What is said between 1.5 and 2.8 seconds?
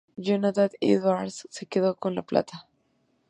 se quedó con la plata.